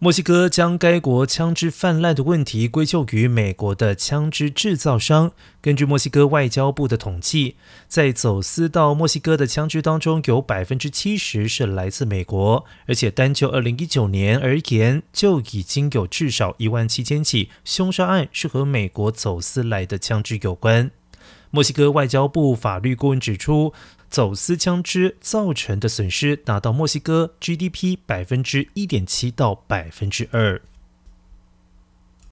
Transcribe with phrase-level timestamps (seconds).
[0.00, 5.32] 墨西哥将该国枪支泛滥的问题归咎于美国的枪支制造商。
[5.60, 7.56] 根据墨西哥外交部的统计，
[7.88, 12.64] 在走私到墨西哥的枪支当中，有百分之七十是来自美国。
[12.86, 20.92] 而且单就二零一九年而言，就已经有至少一万七千起凶杀案是和美国走私来的枪支有关。
[21.50, 23.72] 墨西哥外交部法律顾问指出。
[24.08, 30.60] 走私枪支造成的损失达到墨西哥 GDP 百分之一点七到百分之二。